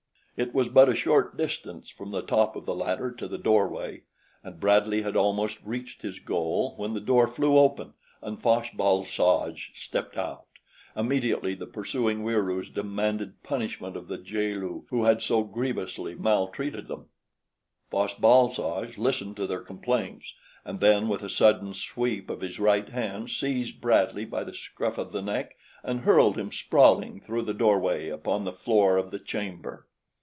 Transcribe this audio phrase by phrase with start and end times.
[0.37, 4.01] It was but a short distance from the top of the ladder to the doorway,
[4.43, 7.93] and Bradley had almost reached his goal when the door flew open
[8.23, 10.47] and Fosh bal soj stepped out.
[10.95, 16.87] Immediately the pursuing Wieroos demanded punishment of the jaal lu who had so grievously maltreated
[16.87, 17.09] them.
[17.91, 20.33] Fosh bal soj listened to their complaints
[20.65, 24.97] and then with a sudden sweep of his right hand seized Bradley by the scruff
[24.97, 29.19] of the neck and hurled him sprawling through the doorway upon the floor of the
[29.19, 29.85] chamber.